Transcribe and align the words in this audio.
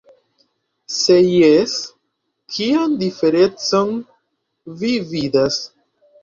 Se 0.99 1.17
jes, 1.31 1.75
kian 2.55 2.97
diferencon 3.03 3.93
vi 4.81 4.93
vidas? 5.13 5.61